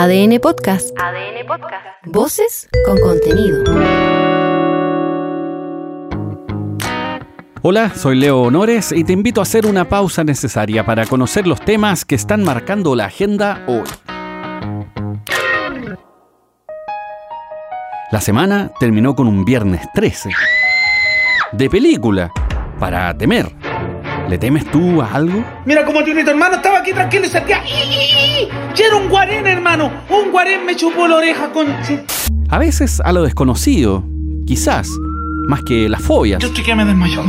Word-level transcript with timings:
ADN 0.00 0.38
Podcast. 0.38 0.96
ADN 0.96 1.44
Podcast. 1.44 1.84
Voces 2.04 2.68
con 2.86 3.00
contenido. 3.00 3.64
Hola, 7.62 7.90
soy 7.96 8.14
Leo 8.14 8.42
Honores 8.42 8.92
y 8.92 9.02
te 9.02 9.12
invito 9.12 9.40
a 9.40 9.42
hacer 9.42 9.66
una 9.66 9.88
pausa 9.88 10.22
necesaria 10.22 10.86
para 10.86 11.04
conocer 11.04 11.48
los 11.48 11.60
temas 11.60 12.04
que 12.04 12.14
están 12.14 12.44
marcando 12.44 12.94
la 12.94 13.06
agenda 13.06 13.64
hoy. 13.66 13.82
La 18.12 18.20
semana 18.20 18.70
terminó 18.78 19.16
con 19.16 19.26
un 19.26 19.44
viernes 19.44 19.80
13. 19.94 20.30
De 21.50 21.68
película, 21.68 22.30
para 22.78 23.12
temer. 23.18 23.52
¿Le 24.28 24.36
temes 24.36 24.70
tú 24.70 25.00
a 25.00 25.14
algo? 25.14 25.42
Mira 25.64 25.86
cómo 25.86 26.04
tiene 26.04 26.22
tu 26.22 26.30
hermano, 26.30 26.56
estaba 26.56 26.80
aquí 26.80 26.92
tranquilo 26.92 27.24
y 27.24 27.28
sentía. 27.30 27.62
¡Ya 28.74 28.84
era 28.84 28.96
un 28.96 29.08
guarén, 29.08 29.46
hermano! 29.46 29.90
Un 30.10 30.30
guarén 30.30 30.66
me 30.66 30.76
chupó 30.76 31.08
la 31.08 31.16
oreja 31.16 31.50
con. 31.50 31.66
A 32.50 32.58
veces 32.58 33.00
a 33.02 33.12
lo 33.12 33.22
desconocido, 33.22 34.04
quizás, 34.46 34.86
más 35.48 35.62
que 35.62 35.88
las 35.88 36.02
fobias. 36.02 36.42
Yo 36.42 36.48
estoy 36.48 36.62
que 36.62 36.74
me 36.74 36.84
desmayo, 36.84 37.22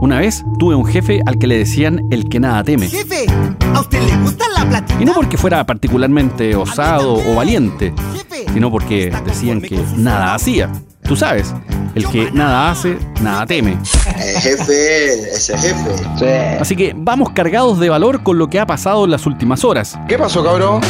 Una 0.00 0.20
vez 0.20 0.44
tuve 0.60 0.76
un 0.76 0.86
jefe 0.86 1.22
al 1.26 1.38
que 1.38 1.48
le 1.48 1.58
decían 1.58 2.00
el 2.12 2.28
que 2.28 2.38
nada 2.38 2.62
teme. 2.62 2.88
Jefe, 2.88 3.26
¿a 3.74 3.80
usted 3.80 4.00
le 4.00 4.16
gusta 4.18 4.44
la 4.56 4.68
platita? 4.68 5.02
Y 5.02 5.04
no 5.04 5.12
porque 5.12 5.36
fuera 5.36 5.66
particularmente 5.66 6.54
osado 6.54 7.14
o 7.14 7.34
valiente, 7.34 7.92
Jefe, 8.16 8.44
sino 8.52 8.70
porque 8.70 9.12
decían 9.24 9.60
que 9.60 9.82
nada 9.96 10.34
hacía. 10.34 10.70
Tú 11.02 11.16
sabes, 11.16 11.52
el 11.94 12.06
que 12.08 12.30
nada 12.32 12.70
hace, 12.70 12.98
nada 13.20 13.46
teme. 13.46 13.72
El 13.72 14.40
jefe 14.40 15.32
es 15.32 15.50
el 15.50 15.58
jefe. 15.58 16.58
Así 16.60 16.76
que 16.76 16.94
vamos 16.96 17.30
cargados 17.30 17.78
de 17.80 17.88
valor 17.88 18.22
con 18.22 18.38
lo 18.38 18.48
que 18.48 18.60
ha 18.60 18.66
pasado 18.66 19.04
en 19.04 19.10
las 19.10 19.26
últimas 19.26 19.64
horas. 19.64 19.98
¿Qué 20.08 20.18
pasó, 20.18 20.44
cabrón? 20.44 20.80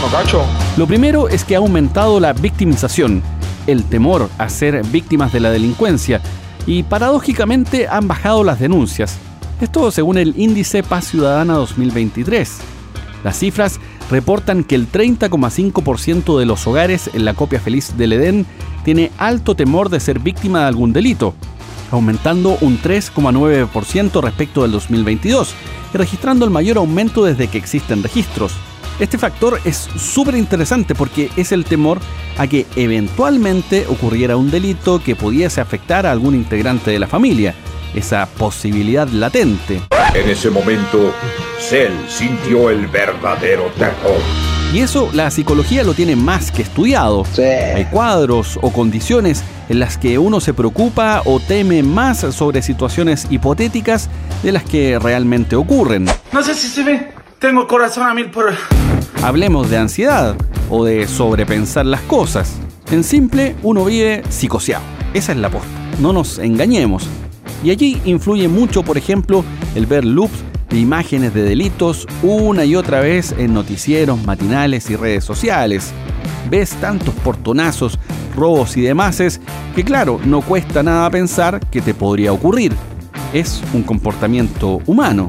¿No 0.00 0.08
cacho? 0.08 0.44
Lo 0.76 0.86
primero 0.86 1.28
es 1.28 1.44
que 1.44 1.54
ha 1.54 1.58
aumentado 1.58 2.20
la 2.20 2.32
victimización, 2.32 3.22
el 3.66 3.84
temor 3.84 4.28
a 4.38 4.48
ser 4.48 4.82
víctimas 4.84 5.32
de 5.32 5.40
la 5.40 5.50
delincuencia 5.50 6.20
y 6.66 6.82
paradójicamente 6.82 7.88
han 7.88 8.08
bajado 8.08 8.44
las 8.44 8.58
denuncias. 8.58 9.18
Esto 9.60 9.90
según 9.90 10.18
el 10.18 10.34
índice 10.36 10.82
Paz 10.82 11.06
Ciudadana 11.06 11.54
2023. 11.54 12.58
Las 13.24 13.38
cifras 13.38 13.80
reportan 14.10 14.64
que 14.64 14.74
el 14.74 14.90
30,5% 14.90 16.38
de 16.38 16.46
los 16.46 16.66
hogares 16.66 17.10
en 17.12 17.24
la 17.24 17.34
copia 17.34 17.60
feliz 17.60 17.96
del 17.96 18.12
Edén 18.12 18.46
tiene 18.84 19.10
alto 19.18 19.54
temor 19.54 19.88
de 19.88 20.00
ser 20.00 20.20
víctima 20.20 20.60
de 20.60 20.66
algún 20.66 20.92
delito, 20.92 21.34
aumentando 21.90 22.56
un 22.60 22.80
3,9% 22.80 24.22
respecto 24.22 24.62
del 24.62 24.72
2022 24.72 25.54
y 25.94 25.96
registrando 25.98 26.44
el 26.44 26.50
mayor 26.50 26.76
aumento 26.76 27.24
desde 27.24 27.48
que 27.48 27.58
existen 27.58 28.02
registros. 28.02 28.52
Este 28.98 29.18
factor 29.18 29.60
es 29.64 29.76
súper 29.76 30.36
interesante 30.36 30.94
porque 30.94 31.30
es 31.36 31.52
el 31.52 31.64
temor 31.64 32.00
a 32.38 32.46
que 32.46 32.66
eventualmente 32.76 33.86
ocurriera 33.88 34.36
un 34.36 34.50
delito 34.50 35.02
que 35.02 35.14
pudiese 35.14 35.60
afectar 35.60 36.06
a 36.06 36.12
algún 36.12 36.34
integrante 36.34 36.90
de 36.90 36.98
la 36.98 37.06
familia, 37.06 37.54
esa 37.94 38.26
posibilidad 38.26 39.08
latente. 39.08 39.82
En 40.14 40.28
ese 40.28 40.50
momento, 40.50 41.12
Cell 41.58 41.92
sintió 42.08 42.70
el 42.70 42.86
verdadero 42.86 43.70
terror. 43.78 44.20
Y 44.72 44.80
eso 44.80 45.08
la 45.12 45.30
psicología 45.30 45.84
lo 45.84 45.94
tiene 45.94 46.16
más 46.16 46.50
que 46.50 46.62
estudiado. 46.62 47.24
Hay 47.74 47.84
cuadros 47.86 48.58
o 48.60 48.72
condiciones 48.72 49.44
en 49.68 49.78
las 49.78 49.96
que 49.96 50.18
uno 50.18 50.40
se 50.40 50.54
preocupa 50.54 51.22
o 51.24 51.40
teme 51.40 51.82
más 51.82 52.18
sobre 52.34 52.62
situaciones 52.62 53.26
hipotéticas 53.30 54.10
de 54.42 54.52
las 54.52 54.64
que 54.64 54.98
realmente 54.98 55.56
ocurren. 55.56 56.06
No 56.32 56.42
sé 56.42 56.54
si 56.54 56.68
se 56.68 56.82
ve. 56.82 57.12
Tengo 57.38 57.62
el 57.62 57.66
corazón 57.66 58.06
a 58.06 58.14
mil 58.14 58.30
por. 58.30 58.54
Hablemos 59.22 59.70
de 59.70 59.78
ansiedad 59.78 60.36
o 60.68 60.84
de 60.84 61.06
sobrepensar 61.06 61.86
las 61.86 62.00
cosas. 62.02 62.56
En 62.90 63.04
simple, 63.04 63.56
uno 63.62 63.84
vive 63.84 64.22
psicoseado. 64.28 64.84
Esa 65.14 65.32
es 65.32 65.38
la 65.38 65.50
posta. 65.50 65.68
No 66.00 66.12
nos 66.12 66.38
engañemos. 66.38 67.08
Y 67.64 67.70
allí 67.70 68.00
influye 68.04 68.48
mucho, 68.48 68.82
por 68.82 68.98
ejemplo, 68.98 69.44
el 69.74 69.86
ver 69.86 70.04
loops 70.04 70.44
de 70.70 70.78
imágenes 70.78 71.32
de 71.32 71.42
delitos 71.42 72.06
una 72.22 72.64
y 72.64 72.74
otra 72.74 73.00
vez 73.00 73.34
en 73.38 73.54
noticieros, 73.54 74.22
matinales 74.24 74.90
y 74.90 74.96
redes 74.96 75.24
sociales. 75.24 75.92
Ves 76.50 76.70
tantos 76.80 77.14
portonazos, 77.14 77.98
robos 78.34 78.76
y 78.76 78.82
demás 78.82 79.20
que 79.74 79.84
claro, 79.84 80.20
no 80.24 80.42
cuesta 80.42 80.82
nada 80.82 81.10
pensar 81.10 81.60
que 81.70 81.80
te 81.80 81.94
podría 81.94 82.32
ocurrir. 82.32 82.72
Es 83.32 83.62
un 83.72 83.82
comportamiento 83.82 84.80
humano. 84.86 85.28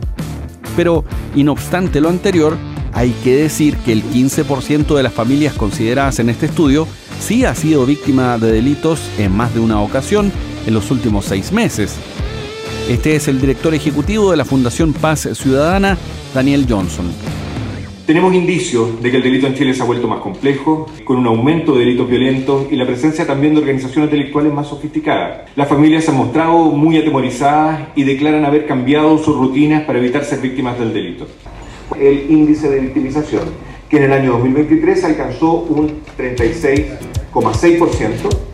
Pero, 0.75 1.03
y 1.35 1.43
no 1.43 1.53
obstante 1.53 2.01
lo 2.01 2.09
anterior, 2.09 2.55
hay 2.93 3.11
que 3.23 3.35
decir 3.35 3.77
que 3.77 3.93
el 3.93 4.03
15% 4.03 4.95
de 4.95 5.03
las 5.03 5.13
familias 5.13 5.53
consideradas 5.53 6.19
en 6.19 6.29
este 6.29 6.47
estudio 6.47 6.87
sí 7.19 7.45
ha 7.45 7.55
sido 7.55 7.85
víctima 7.85 8.37
de 8.37 8.51
delitos 8.51 8.99
en 9.17 9.35
más 9.35 9.53
de 9.53 9.59
una 9.59 9.81
ocasión 9.81 10.31
en 10.65 10.73
los 10.73 10.91
últimos 10.91 11.25
seis 11.25 11.51
meses. 11.51 11.95
Este 12.89 13.15
es 13.17 13.27
el 13.27 13.41
director 13.41 13.73
ejecutivo 13.73 14.31
de 14.31 14.37
la 14.37 14.45
Fundación 14.45 14.93
Paz 14.93 15.27
Ciudadana, 15.33 15.97
Daniel 16.33 16.65
Johnson. 16.69 17.11
Tenemos 18.05 18.33
indicios 18.33 19.03
de 19.03 19.11
que 19.11 19.17
el 19.17 19.23
delito 19.23 19.45
en 19.45 19.55
Chile 19.55 19.73
se 19.73 19.81
ha 19.81 19.85
vuelto 19.85 20.07
más 20.07 20.21
complejo, 20.21 20.89
con 21.03 21.17
un 21.17 21.27
aumento 21.27 21.73
de 21.73 21.81
delitos 21.81 22.09
violentos 22.09 22.67
y 22.71 22.77
la 22.77 22.85
presencia 22.85 23.27
también 23.27 23.55
de 23.55 23.59
organizaciones 23.59 24.09
delictuales 24.09 24.53
más 24.53 24.69
sofisticadas. 24.69 25.49
Las 25.57 25.67
familias 25.67 26.05
se 26.05 26.11
han 26.11 26.17
mostrado 26.17 26.71
muy 26.71 26.97
atemorizadas 26.97 27.89
y 27.97 28.05
declaran 28.05 28.45
haber 28.45 28.65
cambiado 28.65 29.17
sus 29.17 29.35
rutinas 29.35 29.83
para 29.83 29.99
evitar 29.99 30.23
ser 30.23 30.39
víctimas 30.39 30.79
del 30.79 30.93
delito. 30.93 31.27
El 31.99 32.31
índice 32.31 32.69
de 32.69 32.79
victimización, 32.79 33.43
que 33.89 33.97
en 33.97 34.03
el 34.03 34.13
año 34.13 34.31
2023 34.31 35.03
alcanzó 35.03 35.55
un 35.55 36.03
36,6%, 36.17 38.46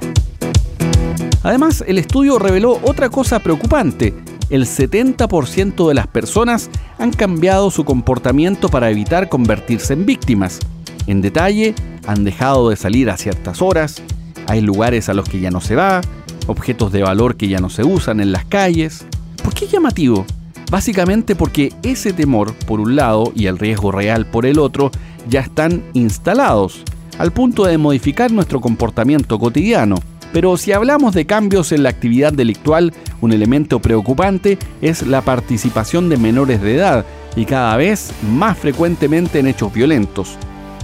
Además, 1.43 1.83
el 1.85 1.97
estudio 1.97 2.39
reveló 2.39 2.79
otra 2.83 3.09
cosa 3.09 3.39
preocupante. 3.39 4.13
El 4.49 4.65
70% 4.65 5.87
de 5.87 5.93
las 5.93 6.07
personas 6.07 6.69
han 6.97 7.11
cambiado 7.11 7.69
su 7.69 7.83
comportamiento 7.85 8.69
para 8.69 8.89
evitar 8.89 9.29
convertirse 9.29 9.93
en 9.93 10.05
víctimas. 10.05 10.59
En 11.05 11.21
detalle, 11.21 11.75
han 12.07 12.23
dejado 12.23 12.69
de 12.69 12.77
salir 12.77 13.09
a 13.09 13.17
ciertas 13.17 13.61
horas, 13.61 14.01
hay 14.47 14.61
lugares 14.61 15.09
a 15.09 15.13
los 15.13 15.27
que 15.27 15.39
ya 15.39 15.51
no 15.51 15.61
se 15.61 15.75
va, 15.75 16.01
objetos 16.47 16.91
de 16.91 17.03
valor 17.03 17.35
que 17.35 17.47
ya 17.47 17.59
no 17.59 17.69
se 17.69 17.83
usan 17.83 18.19
en 18.19 18.31
las 18.31 18.45
calles. 18.45 19.05
¿Por 19.43 19.53
qué 19.53 19.67
llamativo? 19.67 20.25
Básicamente 20.71 21.35
porque 21.35 21.73
ese 21.83 22.13
temor 22.13 22.53
por 22.65 22.79
un 22.79 22.95
lado 22.95 23.31
y 23.35 23.47
el 23.47 23.59
riesgo 23.59 23.91
real 23.91 24.25
por 24.25 24.45
el 24.45 24.59
otro 24.59 24.91
ya 25.29 25.41
están 25.41 25.83
instalados, 25.93 26.83
al 27.17 27.31
punto 27.31 27.65
de 27.65 27.77
modificar 27.77 28.31
nuestro 28.31 28.59
comportamiento 28.59 29.39
cotidiano. 29.39 29.97
Pero 30.33 30.57
si 30.57 30.71
hablamos 30.71 31.13
de 31.13 31.27
cambios 31.27 31.71
en 31.71 31.83
la 31.83 31.89
actividad 31.89 32.33
delictual, 32.33 32.91
un 33.21 33.31
elemento 33.31 33.79
preocupante 33.79 34.57
es 34.81 35.05
la 35.05 35.21
participación 35.21 36.09
de 36.09 36.17
menores 36.17 36.59
de 36.59 36.75
edad 36.75 37.05
y 37.35 37.45
cada 37.45 37.77
vez 37.77 38.11
más 38.23 38.57
frecuentemente 38.57 39.37
en 39.37 39.47
hechos 39.47 39.71
violentos. 39.71 40.35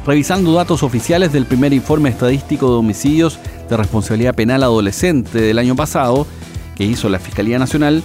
Revisando 0.06 0.54
datos 0.54 0.84
oficiales 0.84 1.34
del 1.34 1.48
primer 1.48 1.74
informe 1.74 2.09
estadístico 2.09 2.70
de 2.70 2.78
homicidios 2.78 3.40
de 3.68 3.76
responsabilidad 3.76 4.36
penal 4.36 4.62
adolescente 4.62 5.42
del 5.42 5.58
año 5.58 5.76
pasado, 5.76 6.28
que 6.76 6.86
hizo 6.86 7.09
la 7.09 7.20
Fiscalía 7.20 7.58
Nacional, 7.58 8.04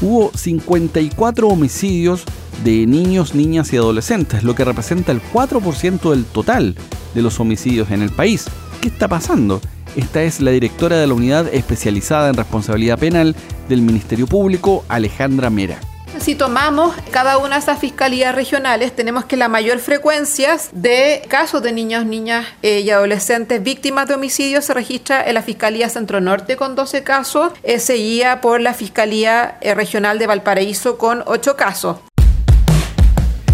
hubo 0.00 0.30
54 0.34 1.46
homicidios 1.46 2.24
de 2.64 2.86
niños, 2.86 3.34
niñas 3.34 3.70
y 3.74 3.76
adolescentes, 3.76 4.44
lo 4.44 4.54
que 4.54 4.64
representa 4.64 5.12
el 5.12 5.20
4% 5.22 6.10
del 6.10 6.24
total 6.24 6.74
de 7.14 7.22
los 7.22 7.38
homicidios 7.38 7.90
en 7.90 8.00
el 8.00 8.10
país. 8.10 8.46
¿Qué 8.80 8.88
está 8.88 9.08
pasando? 9.08 9.60
Esta 9.96 10.22
es 10.22 10.40
la 10.40 10.50
directora 10.50 10.98
de 10.98 11.06
la 11.06 11.14
Unidad 11.14 11.48
Especializada 11.54 12.28
en 12.28 12.34
Responsabilidad 12.34 12.98
Penal 12.98 13.34
del 13.66 13.80
Ministerio 13.80 14.26
Público, 14.26 14.84
Alejandra 14.88 15.48
Mera. 15.48 15.80
Si 16.20 16.34
tomamos 16.34 16.94
cada 17.10 17.38
una 17.38 17.54
de 17.54 17.60
esas 17.60 17.78
fiscalías 17.78 18.34
regionales, 18.34 18.94
tenemos 18.94 19.24
que 19.24 19.38
la 19.38 19.48
mayor 19.48 19.78
frecuencia 19.78 20.58
de 20.72 21.22
casos 21.28 21.62
de 21.62 21.72
niños, 21.72 22.04
niñas 22.04 22.46
eh, 22.62 22.80
y 22.80 22.90
adolescentes 22.90 23.62
víctimas 23.62 24.06
de 24.06 24.14
homicidio 24.14 24.60
se 24.60 24.74
registra 24.74 25.22
en 25.26 25.32
la 25.32 25.42
Fiscalía 25.42 25.88
Centro 25.88 26.20
Norte 26.20 26.56
con 26.56 26.74
12 26.74 27.02
casos, 27.02 27.52
eh, 27.62 27.78
seguida 27.78 28.42
por 28.42 28.60
la 28.60 28.74
Fiscalía 28.74 29.56
eh, 29.62 29.74
Regional 29.74 30.18
de 30.18 30.26
Valparaíso 30.26 30.98
con 30.98 31.22
8 31.26 31.56
casos. 31.56 31.98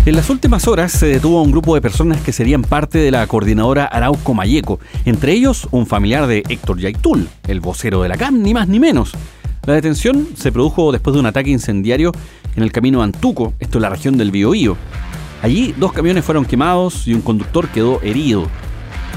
En 0.05 0.17
las 0.17 0.31
últimas 0.31 0.67
horas 0.67 0.91
se 0.91 1.07
detuvo 1.07 1.39
a 1.39 1.43
un 1.43 1.53
grupo 1.53 1.77
de 1.77 1.81
personas 1.81 2.21
que 2.23 2.33
serían 2.33 2.63
parte 2.63 2.99
de 2.99 3.13
la 3.13 3.25
coordinadora 3.29 3.85
Arauco 3.85 4.35
Mayeco, 4.35 4.81
entre 5.05 5.33
ellos 5.33 5.69
un 5.71 5.87
familiar 5.87 6.27
de 6.27 6.43
Héctor 6.49 6.81
Yaitul, 6.81 7.29
el 7.47 7.61
vocero 7.61 8.03
de 8.03 8.09
la 8.09 8.17
CAM, 8.17 8.43
ni 8.43 8.53
más 8.53 8.67
ni 8.67 8.81
menos. 8.81 9.13
La 9.65 9.75
detención 9.75 10.27
se 10.35 10.51
produjo 10.51 10.91
después 10.91 11.15
de 11.15 11.21
un 11.21 11.27
ataque 11.27 11.51
incendiario 11.51 12.11
en 12.57 12.65
el 12.65 12.73
camino 12.73 13.01
Antuco, 13.01 13.55
esto 13.61 13.79
en 13.79 13.83
la 13.83 13.91
región 13.91 14.19
del 14.19 14.33
Biobío. 14.33 14.77
Allí 15.41 15.73
dos 15.79 15.93
camiones 15.93 16.25
fueron 16.25 16.47
quemados 16.47 17.07
y 17.07 17.15
un 17.15 17.23
conductor 17.23 17.69
quedó 17.69 18.03
herido. 18.03 18.49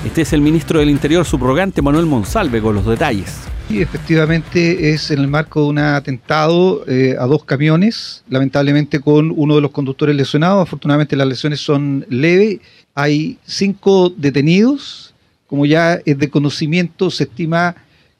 Este 0.05 0.21
es 0.21 0.33
el 0.33 0.41
ministro 0.41 0.79
del 0.79 0.91
Interior 0.91 1.25
subrogante 1.25 1.81
Manuel 1.81 2.05
Monsalve 2.05 2.61
con 2.61 2.75
los 2.75 2.85
detalles. 2.85 3.39
Sí, 3.67 3.81
efectivamente 3.81 4.91
es 4.91 5.09
en 5.09 5.19
el 5.19 5.27
marco 5.27 5.63
de 5.63 5.67
un 5.67 5.79
atentado 5.79 6.85
eh, 6.87 7.15
a 7.19 7.25
dos 7.25 7.43
camiones, 7.43 8.23
lamentablemente 8.29 8.99
con 8.99 9.33
uno 9.35 9.55
de 9.55 9.61
los 9.61 9.71
conductores 9.71 10.15
lesionados. 10.15 10.61
Afortunadamente 10.61 11.15
las 11.15 11.27
lesiones 11.27 11.59
son 11.59 12.05
leves. 12.07 12.59
Hay 12.93 13.39
cinco 13.45 14.13
detenidos. 14.15 15.15
Como 15.47 15.65
ya 15.65 15.95
es 16.05 16.17
de 16.19 16.29
conocimiento, 16.29 17.09
se 17.09 17.23
estima 17.23 17.75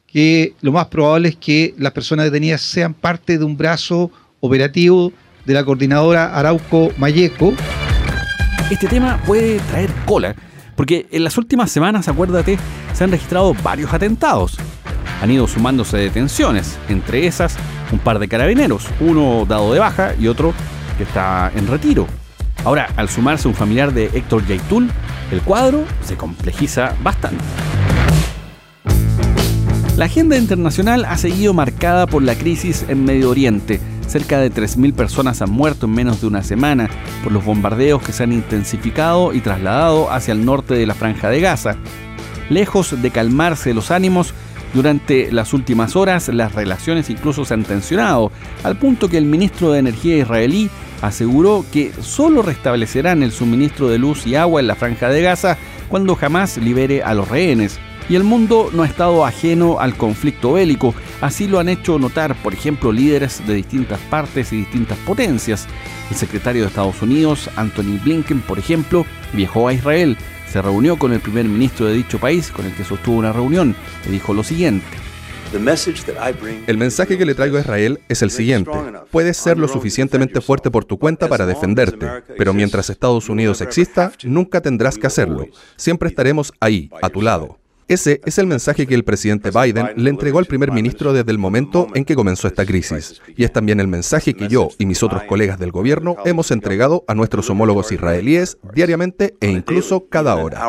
que 0.08 0.54
lo 0.62 0.72
más 0.72 0.88
probable 0.88 1.30
es 1.30 1.36
que 1.36 1.76
las 1.78 1.94
personas 1.94 2.26
detenidas 2.26 2.62
sean 2.62 2.96
parte 2.96 3.38
de 3.38 3.46
un 3.46 3.56
brazo 3.56 4.10
operativo 4.40 5.14
de 5.46 5.54
la 5.54 5.64
coordinadora 5.64 6.36
Arauco 6.36 6.92
Mayeco. 6.98 7.54
Este 8.72 8.88
tema 8.88 9.22
puede 9.28 9.60
traer 9.60 9.92
cola, 10.06 10.36
porque 10.76 11.08
en 11.12 11.24
las 11.24 11.38
últimas 11.38 11.72
semanas, 11.72 12.08
acuérdate, 12.08 12.58
se 12.94 13.04
han 13.04 13.12
registrado 13.12 13.54
varios 13.64 13.94
atentados. 13.94 14.58
Han 15.22 15.32
ido 15.32 15.48
sumándose 15.48 15.98
detenciones, 15.98 16.78
entre 16.90 17.28
esas 17.28 17.56
un 17.92 18.00
par 18.00 18.20
de 18.20 18.28
carabineros, 18.28 18.88
uno 19.00 19.46
dado 19.48 19.74
de 19.74 19.80
baja 19.80 20.14
y 20.20 20.28
otro 20.28 20.54
que 20.98 21.04
está 21.04 21.52
en 21.56 21.68
retiro. 21.68 22.08
Ahora, 22.64 22.90
al 22.98 23.10
sumarse 23.10 23.48
un 23.48 23.54
familiar 23.54 23.94
de 23.94 24.06
Héctor 24.14 24.46
Yaitul, 24.48 24.90
el 25.32 25.42
cuadro 25.42 25.84
se 26.04 26.16
complejiza 26.16 26.96
bastante. 27.04 27.44
La 29.98 30.06
agenda 30.06 30.36
internacional 30.36 31.06
ha 31.06 31.16
seguido 31.18 31.54
marcada 31.54 32.06
por 32.06 32.22
la 32.22 32.36
crisis 32.36 32.84
en 32.90 33.06
Medio 33.06 33.30
Oriente. 33.30 33.80
Cerca 34.08 34.40
de 34.40 34.52
3.000 34.52 34.94
personas 34.94 35.42
han 35.42 35.52
muerto 35.52 35.88
en 35.88 35.94
menos 35.94 36.22
de 36.22 36.28
una 36.28 36.44
semana 36.44 36.90
por 37.24 37.32
los 37.32 37.44
bombardeos 37.44 38.02
que 38.02 38.12
se 38.14 38.24
han 38.24 38.32
intensificado 38.32 39.34
y 39.34 39.42
trasladado 39.42 40.12
hacia 40.12 40.32
el 40.34 40.46
norte 40.46 40.76
de 40.76 40.86
la 40.86 40.94
franja 40.94 41.30
de 41.30 41.42
Gaza. 41.42 41.76
Lejos 42.50 43.02
de 43.02 43.12
calmarse 43.12 43.74
los 43.74 43.92
ánimos, 43.92 44.34
durante 44.74 45.32
las 45.32 45.54
últimas 45.54 45.96
horas 45.96 46.28
las 46.28 46.54
relaciones 46.54 47.10
incluso 47.10 47.46
se 47.46 47.54
han 47.54 47.64
tensionado, 47.64 48.32
al 48.64 48.78
punto 48.78 49.08
que 49.08 49.18
el 49.18 49.26
ministro 49.26 49.72
de 49.72 49.80
Energía 49.80 50.18
israelí 50.18 50.70
aseguró 51.02 51.66
que 51.72 51.92
solo 52.02 52.42
restablecerán 52.42 53.24
el 53.24 53.32
suministro 53.32 53.88
de 53.88 53.98
luz 53.98 54.28
y 54.28 54.36
agua 54.36 54.60
en 54.60 54.68
la 54.68 54.76
franja 54.76 55.10
de 55.10 55.22
Gaza 55.22 55.58
cuando 55.88 56.16
jamás 56.16 56.58
libere 56.58 57.04
a 57.04 57.14
los 57.14 57.30
rehenes 57.30 57.80
y 58.10 58.16
el 58.16 58.24
mundo 58.24 58.70
no 58.74 58.84
ha 58.84 58.88
estado 58.88 59.26
ajeno 59.26 59.80
al 59.80 59.96
conflicto 59.96 60.54
bélico. 60.54 60.94
Así 61.22 61.48
lo 61.48 61.60
han 61.60 61.70
hecho 61.70 61.98
notar, 62.00 62.36
por 62.36 62.54
ejemplo, 62.54 62.92
líderes 62.92 63.46
de 63.46 63.56
distintas 63.56 64.00
partes 64.10 64.54
y 64.54 64.58
distintas 64.58 64.98
potencias. 65.00 65.68
El 66.10 66.16
secretario 66.16 66.62
de 66.62 66.68
Estados 66.68 67.02
Unidos, 67.02 67.50
Anthony 67.56 68.00
Blinken, 68.04 68.42
por 68.42 68.60
ejemplo, 68.60 69.06
viajó 69.34 69.68
a 69.68 69.74
Israel, 69.74 70.18
se 70.52 70.62
reunió 70.62 70.98
con 70.98 71.14
el 71.14 71.20
primer 71.20 71.46
ministro 71.46 71.88
de 71.88 71.96
dicho 71.96 72.20
país, 72.20 72.52
con 72.52 72.66
el 72.66 72.74
que 72.74 72.84
sostuvo 72.84 73.18
una 73.18 73.34
reunión, 73.34 73.76
y 74.08 74.12
dijo 74.12 74.34
lo 74.34 74.44
siguiente. 74.44 74.86
El 76.68 76.78
mensaje 76.78 77.18
que 77.18 77.26
le 77.26 77.36
traigo 77.36 77.58
a 77.58 77.62
Israel 77.62 78.00
es 78.10 78.22
el 78.22 78.32
siguiente. 78.32 78.72
Puedes 79.12 79.38
ser 79.38 79.58
lo 79.58 79.68
suficientemente 79.68 80.42
fuerte 80.42 80.70
por 80.70 80.86
tu 80.86 80.98
cuenta 80.98 81.28
para 81.28 81.46
defenderte, 81.46 82.08
pero 82.38 82.54
mientras 82.54 82.90
Estados 82.90 83.30
Unidos 83.30 83.62
exista, 83.62 84.12
nunca 84.24 84.62
tendrás 84.62 84.98
que 84.98 85.08
hacerlo. 85.08 85.48
Siempre 85.78 86.10
estaremos 86.10 86.52
ahí, 86.60 86.90
a 87.02 87.10
tu 87.10 87.22
lado. 87.22 87.58
Ese 87.88 88.20
es 88.26 88.40
el 88.40 88.48
mensaje 88.48 88.88
que 88.88 88.96
el 88.96 89.04
presidente 89.04 89.52
Biden 89.52 89.90
le 89.96 90.10
entregó 90.10 90.40
al 90.40 90.46
primer 90.46 90.72
ministro 90.72 91.14
desde 91.14 91.32
el 91.32 91.38
momento 91.38 91.88
en 91.94 92.04
que 92.04 92.16
comenzó 92.16 92.48
esta 92.48 92.66
crisis. 92.66 93.22
Y 93.38 93.44
es 93.44 93.54
también 93.54 93.80
el 93.80 93.88
mensaje 93.88 94.34
que 94.34 94.48
yo 94.48 94.70
y 94.80 94.88
mis 94.88 95.04
otros 95.04 95.24
colegas 95.24 95.60
del 95.60 95.72
gobierno 95.72 96.16
hemos 96.26 96.50
entregado 96.50 97.04
a 97.08 97.14
nuestros 97.14 97.48
homólogos 97.52 97.92
israelíes 97.92 98.58
diariamente 98.74 99.36
e 99.40 99.52
incluso 99.52 100.08
cada 100.10 100.36
hora. 100.36 100.68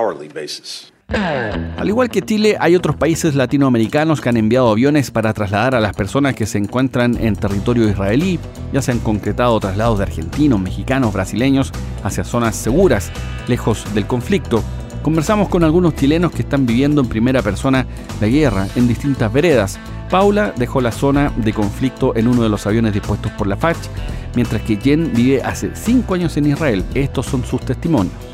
Al 1.08 1.88
igual 1.88 2.10
que 2.10 2.20
Chile, 2.20 2.56
hay 2.58 2.74
otros 2.74 2.96
países 2.96 3.34
latinoamericanos 3.34 4.20
que 4.20 4.28
han 4.28 4.36
enviado 4.36 4.70
aviones 4.70 5.10
para 5.10 5.32
trasladar 5.32 5.74
a 5.74 5.80
las 5.80 5.96
personas 5.96 6.34
que 6.34 6.46
se 6.46 6.58
encuentran 6.58 7.16
en 7.18 7.36
territorio 7.36 7.88
israelí. 7.88 8.40
Ya 8.72 8.82
se 8.82 8.90
han 8.90 8.98
concretado 8.98 9.58
traslados 9.60 9.98
de 9.98 10.04
argentinos, 10.04 10.60
mexicanos, 10.60 11.14
brasileños 11.14 11.72
hacia 12.02 12.24
zonas 12.24 12.56
seguras, 12.56 13.12
lejos 13.46 13.86
del 13.94 14.06
conflicto. 14.06 14.62
Conversamos 15.06 15.48
con 15.48 15.62
algunos 15.62 15.94
chilenos 15.94 16.32
que 16.32 16.42
están 16.42 16.66
viviendo 16.66 17.00
en 17.00 17.06
primera 17.08 17.40
persona 17.40 17.86
la 18.20 18.26
guerra 18.26 18.66
en 18.74 18.88
distintas 18.88 19.32
veredas. 19.32 19.78
Paula 20.10 20.52
dejó 20.56 20.80
la 20.80 20.90
zona 20.90 21.32
de 21.36 21.52
conflicto 21.52 22.16
en 22.16 22.26
uno 22.26 22.42
de 22.42 22.48
los 22.48 22.66
aviones 22.66 22.92
dispuestos 22.92 23.30
por 23.30 23.46
la 23.46 23.56
FACH, 23.56 23.86
mientras 24.34 24.62
que 24.62 24.74
Jen 24.74 25.12
vive 25.14 25.44
hace 25.44 25.70
cinco 25.76 26.14
años 26.14 26.36
en 26.36 26.46
Israel. 26.46 26.84
Estos 26.92 27.26
son 27.26 27.44
sus 27.44 27.60
testimonios 27.60 28.25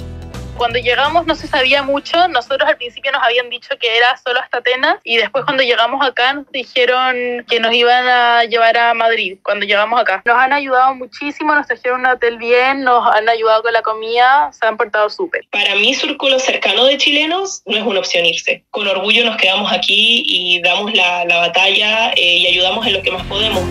cuando 0.57 0.79
llegamos 0.79 1.27
no 1.27 1.35
se 1.35 1.47
sabía 1.47 1.83
mucho. 1.83 2.29
Nosotros 2.29 2.69
al 2.69 2.77
principio 2.77 3.13
nos 3.13 3.23
habían 3.23 3.51
dicho 3.51 3.71
que 3.81 3.97
era 3.97 4.17
solo 4.17 4.41
hasta 4.41 4.59
Atenas 4.59 4.97
y 5.05 5.17
después 5.17 5.45
cuando 5.45 5.63
llegamos 5.63 6.05
acá 6.07 6.35
nos 6.35 6.51
dijeron 6.51 7.45
que 7.49 7.61
nos 7.61 7.73
iban 7.73 8.07
a 8.07 8.45
llevar 8.45 8.77
a 8.77 8.95
Madrid 8.95 9.39
cuando 9.43 9.67
llegamos 9.67 10.01
acá. 10.01 10.23
Nos 10.25 10.37
han 10.37 10.53
ayudado 10.53 10.95
muchísimo, 10.95 11.55
nos 11.55 11.67
trajeron 11.67 12.01
un 12.01 12.07
hotel 12.07 12.39
bien, 12.39 12.83
nos 12.83 13.07
han 13.15 13.29
ayudado 13.29 13.63
con 13.63 13.73
la 13.73 13.83
comida, 13.83 14.51
se 14.53 14.67
han 14.67 14.77
portado 14.77 15.09
súper. 15.11 15.47
Para 15.51 15.75
mi 15.77 15.95
círculo 15.95 16.39
cercano 16.39 16.85
de 16.85 16.97
chilenos 16.97 17.63
no 17.67 17.77
es 17.77 17.83
una 17.83 18.01
opción 18.01 18.25
irse. 18.25 18.65
Con 18.71 18.87
orgullo 18.87 19.25
nos 19.25 19.37
quedamos 19.37 19.73
aquí 19.73 20.23
y 20.27 20.61
damos 20.63 20.93
la, 20.95 21.25
la 21.25 21.39
batalla 21.39 22.13
eh, 22.13 22.37
y 22.39 22.47
ayudamos 22.47 22.87
en 22.87 22.95
lo 22.95 23.03
que 23.03 23.11
más 23.11 23.25
podemos. 23.27 23.63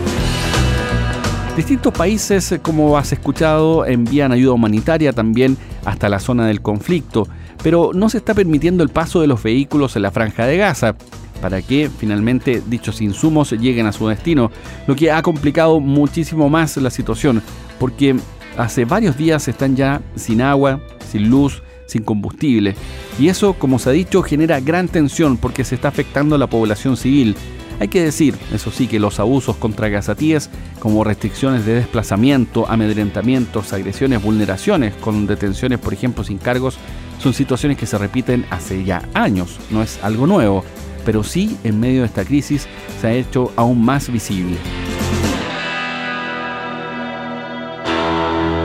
Distintos 1.55 1.93
países, 1.93 2.59
como 2.61 2.97
has 2.97 3.11
escuchado, 3.11 3.85
envían 3.85 4.31
ayuda 4.31 4.53
humanitaria 4.53 5.11
también 5.11 5.57
hasta 5.85 6.09
la 6.09 6.19
zona 6.19 6.47
del 6.47 6.61
conflicto, 6.61 7.27
pero 7.63 7.91
no 7.93 8.09
se 8.09 8.17
está 8.17 8.33
permitiendo 8.33 8.83
el 8.83 8.89
paso 8.89 9.21
de 9.21 9.27
los 9.27 9.41
vehículos 9.41 9.95
en 9.95 10.03
la 10.03 10.11
franja 10.11 10.45
de 10.45 10.57
Gaza 10.57 10.95
para 11.41 11.61
que 11.61 11.89
finalmente 11.89 12.61
dichos 12.67 13.01
insumos 13.01 13.51
lleguen 13.51 13.87
a 13.87 13.91
su 13.91 14.07
destino, 14.07 14.51
lo 14.87 14.95
que 14.95 15.11
ha 15.11 15.21
complicado 15.21 15.79
muchísimo 15.79 16.49
más 16.49 16.77
la 16.77 16.91
situación, 16.91 17.41
porque 17.79 18.15
hace 18.57 18.85
varios 18.85 19.17
días 19.17 19.47
están 19.47 19.75
ya 19.75 20.01
sin 20.15 20.41
agua, 20.41 20.79
sin 21.11 21.29
luz, 21.29 21.63
sin 21.87 22.03
combustible, 22.03 22.75
y 23.19 23.27
eso, 23.27 23.53
como 23.53 23.79
se 23.79 23.89
ha 23.89 23.93
dicho, 23.93 24.21
genera 24.21 24.59
gran 24.59 24.87
tensión 24.87 25.35
porque 25.35 25.63
se 25.63 25.75
está 25.75 25.89
afectando 25.89 26.35
a 26.35 26.39
la 26.39 26.47
población 26.47 26.95
civil, 26.95 27.35
hay 27.81 27.87
que 27.87 28.03
decir, 28.03 28.37
eso 28.53 28.69
sí, 28.69 28.85
que 28.85 28.99
los 28.99 29.19
abusos 29.19 29.57
contra 29.57 29.89
gazatíes, 29.89 30.51
como 30.77 31.03
restricciones 31.03 31.65
de 31.65 31.73
desplazamiento, 31.73 32.69
amedrentamientos, 32.69 33.73
agresiones, 33.73 34.21
vulneraciones, 34.21 34.93
con 34.93 35.25
detenciones, 35.25 35.79
por 35.79 35.91
ejemplo, 35.91 36.23
sin 36.23 36.37
cargos, 36.37 36.77
son 37.17 37.33
situaciones 37.33 37.79
que 37.79 37.87
se 37.87 37.97
repiten 37.97 38.45
hace 38.51 38.83
ya 38.83 39.09
años, 39.15 39.57
no 39.71 39.81
es 39.81 39.97
algo 40.03 40.27
nuevo, 40.27 40.63
pero 41.05 41.23
sí 41.23 41.57
en 41.63 41.79
medio 41.79 42.01
de 42.01 42.05
esta 42.05 42.23
crisis 42.23 42.67
se 43.01 43.07
ha 43.07 43.13
hecho 43.13 43.51
aún 43.55 43.83
más 43.83 44.11
visible. 44.11 44.57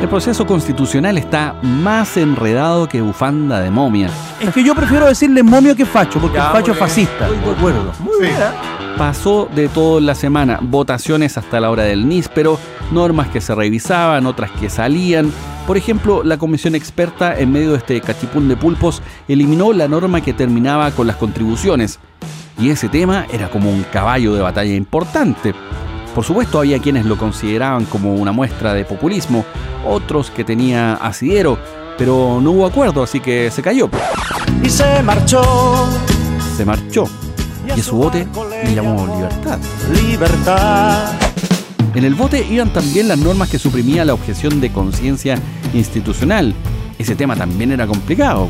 El 0.07 0.11
proceso 0.11 0.47
constitucional 0.47 1.19
está 1.19 1.57
más 1.63 2.17
enredado 2.17 2.89
que 2.89 3.01
bufanda 3.01 3.59
de 3.59 3.73
momia. 3.73 4.09
Es 4.41 4.55
que 4.55 4.63
yo 4.63 4.73
prefiero 4.73 5.05
decirle 5.07 5.43
momio 5.43 5.75
que 5.75 5.85
facho, 5.85 6.21
porque 6.21 6.39
el 6.39 6.45
facho 6.45 6.71
es 6.71 6.79
fascista. 6.79 7.27
Estoy 7.27 7.45
de 7.45 7.51
acuerdo. 7.51 7.93
Muy 7.99 8.21
bien 8.21 8.37
pasó 8.97 9.49
de 9.55 9.69
todo 9.69 9.99
en 9.99 10.07
la 10.07 10.15
semana, 10.15 10.59
votaciones 10.63 11.37
hasta 11.37 11.61
la 11.61 11.71
hora 11.71 11.83
del 11.83 12.09
níspero, 12.09 12.59
normas 12.93 13.29
que 13.29 13.43
se 13.43 13.55
revisaban, 13.55 14.27
otras 14.27 14.53
que 14.53 14.71
salían. 14.71 15.31
Por 15.67 15.77
ejemplo, 15.77 16.23
la 16.23 16.39
comisión 16.39 16.75
experta 16.75 17.39
en 17.39 17.53
medio 17.53 17.73
de 17.73 17.79
este 17.79 18.01
cachipún 18.01 18.49
de 18.49 18.57
pulpos 18.57 19.03
eliminó 19.29 19.73
la 19.73 19.89
norma 19.89 20.23
que 20.23 20.33
terminaba 20.33 20.93
con 20.93 21.09
las 21.09 21.17
contribuciones. 21.17 21.99
Y 22.59 22.71
ese 22.71 22.89
tema 22.89 23.27
era 23.33 23.51
como 23.51 23.71
un 23.71 23.83
caballo 23.83 24.35
de 24.35 24.41
batalla 24.41 24.75
importante. 24.75 25.53
Por 26.17 26.25
supuesto 26.25 26.61
había 26.61 26.79
quienes 26.79 27.05
lo 27.05 27.19
consideraban 27.19 27.85
como 27.85 28.15
una 28.15 28.33
muestra 28.33 28.73
de 28.73 28.87
populismo, 28.87 29.45
otros 29.87 30.31
que 30.31 30.45
tenía 30.45 30.95
asidero, 30.95 31.59
pero 31.99 32.41
no 32.43 32.53
hubo 32.53 32.67
acuerdo, 32.67 33.03
así 33.03 33.21
que 33.21 33.51
se 33.51 33.61
cayó. 33.61 33.91
Y 34.63 34.71
se 34.71 35.03
marchó. 35.03 35.43
Se 36.57 36.65
marchó 36.65 37.05
y 37.67 37.71
a 37.79 37.83
su 37.83 37.97
bote 37.97 38.27
le 38.65 38.75
llamó 38.75 39.07
libertad. 39.15 39.59
Libertad. 39.93 41.13
En 41.95 42.05
el 42.05 42.15
bote 42.15 42.47
iban 42.51 42.73
también 42.73 43.09
las 43.09 43.19
normas 43.19 43.51
que 43.51 43.59
suprimían 43.59 44.07
la 44.07 44.15
objeción 44.15 44.59
de 44.59 44.73
conciencia 44.73 45.39
institucional. 45.75 46.55
Ese 46.99 47.15
tema 47.15 47.37
también 47.37 47.73
era 47.73 47.87
complicado. 47.87 48.49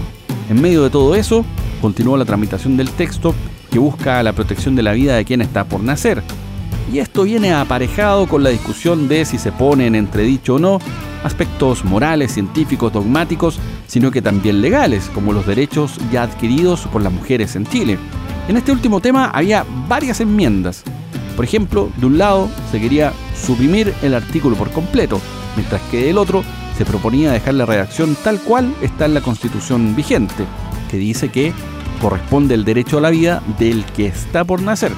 En 0.49 0.63
medio 0.63 0.85
de 0.85 0.91
todo 0.91 1.17
eso, 1.17 1.45
continuó 1.81 2.17
la 2.17 2.25
tramitación 2.25 2.77
del 2.77 2.91
texto 2.91 3.35
que 3.73 3.81
busca 3.81 4.23
la 4.23 4.33
protección 4.35 4.77
de 4.77 4.85
la 4.85 4.93
vida 4.93 5.17
de 5.17 5.25
quien 5.25 5.41
está 5.41 5.65
por 5.65 5.83
nacer. 5.83 6.23
Y 6.93 7.01
esto 7.01 7.25
viene 7.25 7.53
aparejado 7.53 8.27
con 8.27 8.43
la 8.43 8.51
discusión 8.51 9.09
de 9.09 9.25
si 9.25 9.39
se 9.39 9.53
ponen 9.53 9.89
en 9.89 10.07
entredicho 10.07 10.55
o 10.55 10.59
no 10.59 10.79
aspectos 11.25 11.85
morales, 11.85 12.33
científicos, 12.33 12.93
dogmáticos, 12.93 13.59
sino 13.89 14.11
que 14.11 14.23
también 14.23 14.61
legales, 14.61 15.11
como 15.13 15.33
los 15.33 15.47
derechos 15.47 15.99
ya 16.13 16.23
adquiridos 16.23 16.83
por 16.87 17.03
las 17.03 17.13
mujeres 17.13 17.57
en 17.57 17.67
Chile. 17.67 17.99
En 18.49 18.57
este 18.57 18.71
último 18.71 19.01
tema 19.01 19.31
había 19.35 19.67
varias 19.89 20.21
enmiendas. 20.21 20.85
Por 21.35 21.45
ejemplo, 21.45 21.91
de 21.97 22.07
un 22.07 22.19
lado 22.19 22.49
se 22.71 22.81
quería 22.81 23.13
suprimir 23.45 23.93
el 24.03 24.15
artículo 24.15 24.55
por 24.57 24.71
completo, 24.71 25.21
mientras 25.57 25.83
que 25.91 26.05
del 26.05 26.19
otro 26.19 26.45
se 26.79 26.85
proponía 26.85 27.33
dejar 27.33 27.55
la 27.55 27.67
redacción 27.67 28.17
tal 28.23 28.39
cual 28.41 28.73
está 28.81 29.07
en 29.07 29.15
la 29.15 29.21
constitución 29.21 29.97
vigente, 29.97 30.45
que 30.91 30.97
dice 30.97 31.31
que 31.31 31.53
corresponde 32.01 32.55
el 32.55 32.65
derecho 32.65 32.99
a 32.99 33.01
la 33.01 33.11
vida 33.11 33.43
del 33.59 33.85
que 33.85 34.07
está 34.07 34.45
por 34.45 34.63
nacer. 34.63 34.93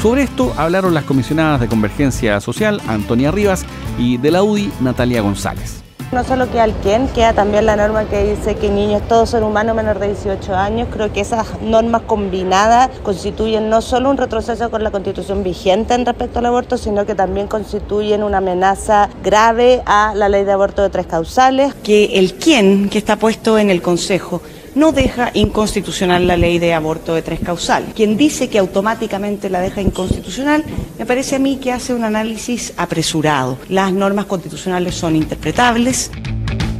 Sobre 0.00 0.22
esto 0.22 0.52
hablaron 0.56 0.94
las 0.94 1.04
comisionadas 1.04 1.60
de 1.60 1.68
Convergencia 1.68 2.40
Social, 2.40 2.80
Antonia 2.88 3.30
Rivas, 3.30 3.64
y 3.98 4.16
de 4.16 4.30
la 4.30 4.42
UDI, 4.42 4.72
Natalia 4.80 5.20
González. 5.20 5.82
No 6.12 6.24
solo 6.24 6.50
queda 6.50 6.64
el 6.64 6.72
quién, 6.74 7.08
queda 7.08 7.32
también 7.32 7.64
la 7.64 7.74
norma 7.74 8.04
que 8.04 8.34
dice 8.34 8.56
que 8.56 8.68
niños, 8.68 9.00
todos 9.08 9.30
son 9.30 9.44
humanos 9.44 9.74
menor 9.74 9.98
de 9.98 10.08
18 10.08 10.54
años. 10.54 10.88
Creo 10.92 11.10
que 11.10 11.20
esas 11.20 11.62
normas 11.62 12.02
combinadas 12.02 12.90
constituyen 13.02 13.70
no 13.70 13.80
solo 13.80 14.10
un 14.10 14.18
retroceso 14.18 14.70
con 14.70 14.84
la 14.84 14.90
constitución 14.90 15.42
vigente 15.42 15.94
en 15.94 16.04
respecto 16.04 16.40
al 16.40 16.46
aborto, 16.46 16.76
sino 16.76 17.06
que 17.06 17.14
también 17.14 17.46
constituyen 17.46 18.24
una 18.24 18.38
amenaza 18.38 19.08
grave 19.22 19.82
a 19.86 20.12
la 20.14 20.28
ley 20.28 20.44
de 20.44 20.52
aborto 20.52 20.82
de 20.82 20.90
tres 20.90 21.06
causales. 21.06 21.72
Que 21.82 22.18
el 22.18 22.34
quién 22.34 22.90
que 22.90 22.98
está 22.98 23.16
puesto 23.16 23.56
en 23.56 23.70
el 23.70 23.80
Consejo 23.80 24.42
no 24.74 24.92
deja 24.92 25.30
inconstitucional 25.34 26.26
la 26.26 26.36
ley 26.36 26.58
de 26.58 26.74
aborto 26.74 27.14
de 27.14 27.22
tres 27.22 27.40
causales. 27.40 27.92
Quien 27.94 28.16
dice 28.16 28.48
que 28.48 28.58
automáticamente 28.58 29.50
la 29.50 29.60
deja 29.60 29.80
inconstitucional, 29.80 30.64
me 30.98 31.06
parece 31.06 31.36
a 31.36 31.38
mí 31.38 31.56
que 31.56 31.72
hace 31.72 31.94
un 31.94 32.04
análisis 32.04 32.72
apresurado. 32.76 33.58
Las 33.68 33.92
normas 33.92 34.26
constitucionales 34.26 34.94
son 34.94 35.16
interpretables. 35.16 36.10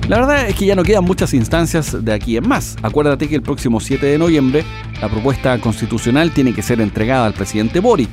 La 0.09 0.19
verdad 0.19 0.49
es 0.49 0.57
que 0.57 0.67
ya 0.67 0.75
no 0.75 0.83
quedan 0.83 1.05
muchas 1.05 1.33
instancias 1.33 2.05
de 2.05 2.13
aquí 2.13 2.37
en 2.37 2.49
más. 2.49 2.77
Acuérdate 2.83 3.29
que 3.29 3.37
el 3.37 3.43
próximo 3.43 3.79
7 3.79 4.05
de 4.05 4.19
noviembre 4.19 4.65
la 5.01 5.09
propuesta 5.09 5.59
constitucional 5.61 6.33
tiene 6.33 6.53
que 6.53 6.63
ser 6.63 6.81
entregada 6.81 7.27
al 7.27 7.35
presidente 7.35 7.81
Boric. 7.81 8.11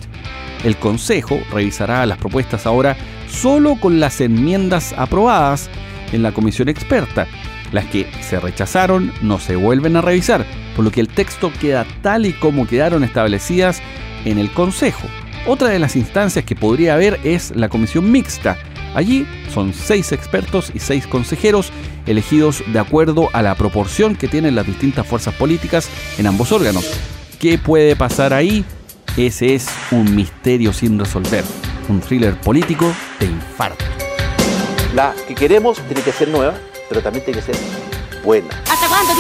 El 0.64 0.78
Consejo 0.78 1.40
revisará 1.52 2.06
las 2.06 2.18
propuestas 2.18 2.66
ahora 2.66 2.96
solo 3.30 3.76
con 3.80 4.00
las 4.00 4.22
enmiendas 4.22 4.94
aprobadas 4.98 5.70
en 6.12 6.22
la 6.22 6.32
comisión 6.32 6.70
experta 6.70 7.28
las 7.72 7.86
que 7.86 8.10
se 8.22 8.40
rechazaron 8.40 9.12
no 9.22 9.40
se 9.40 9.56
vuelven 9.56 9.96
a 9.96 10.02
revisar, 10.02 10.46
por 10.76 10.86
lo 10.86 10.92
que 10.92 11.02
el 11.02 11.08
texto 11.08 11.52
queda 11.60 11.86
tal 12.02 12.26
y 12.26 12.34
como 12.34 12.68
quedaron 12.68 13.04
establecidas 13.04 13.82
en 14.26 14.38
el 14.38 14.52
Consejo. 14.52 15.08
Otra 15.48 15.70
de 15.70 15.80
las 15.80 15.96
instancias 15.96 16.46
que 16.46 16.56
podría 16.56 16.94
haber 16.96 17.20
es 17.24 17.56
la 17.56 17.70
comisión 17.70 18.12
mixta. 18.12 18.58
Allí 18.94 19.26
son 19.54 19.74
seis 19.74 20.12
expertos 20.12 20.72
y 20.74 20.80
seis 20.80 21.08
consejeros 21.08 21.72
elegidos 22.06 22.64
de 22.68 22.80
acuerdo 22.80 23.30
a 23.34 23.42
la 23.42 23.56
proporción 23.56 24.16
que 24.16 24.28
tienen 24.28 24.56
las 24.56 24.66
distintas 24.66 25.08
fuerzas 25.08 25.34
políticas 25.36 25.90
en 26.18 26.28
ambos 26.28 26.52
órganos. 26.52 26.90
¿Qué 27.40 27.58
puede 27.58 27.96
pasar 27.96 28.34
ahí? 28.34 28.66
Ese 29.16 29.56
es 29.56 29.68
un 29.92 30.16
misterio 30.16 30.74
sin 30.74 31.00
resolver, 31.00 31.44
un 31.88 32.00
thriller 32.00 32.40
político 32.40 32.92
de 33.20 33.28
infarto. 33.28 33.86
La 34.96 35.14
que 35.28 35.36
queremos 35.36 35.80
tiene 35.82 36.02
que 36.02 36.12
ser 36.12 36.30
nueva, 36.30 36.56
pero 36.90 37.02
también 37.02 37.24
tiene 37.24 37.40
que 37.40 37.54
ser 37.54 37.56
buena. 38.24 38.50
¿Hasta 38.70 38.88
cuándo, 38.88 39.14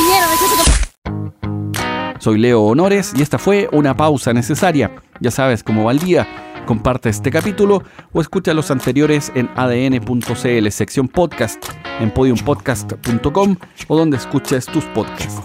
Soy 2.19 2.37
Leo 2.37 2.63
Honores 2.63 3.13
y 3.15 3.21
esta 3.21 3.37
fue 3.37 3.69
una 3.71 3.95
pausa 3.95 4.33
necesaria. 4.33 4.91
Ya 5.21 5.31
sabes 5.31 5.63
cómo 5.63 5.85
va 5.85 5.91
el 5.91 5.99
día. 5.99 6.27
Comparte 6.65 7.09
este 7.09 7.31
capítulo 7.31 7.83
o 8.11 8.19
escucha 8.19 8.53
los 8.53 8.69
anteriores 8.71 9.31
en 9.35 9.49
adn.cl, 9.55 10.69
sección 10.69 11.07
podcast, 11.07 11.63
en 11.99 12.11
podiumpodcast.com 12.11 13.55
o 13.87 13.97
donde 13.97 14.17
escuches 14.17 14.65
tus 14.65 14.83
podcasts. 14.85 15.41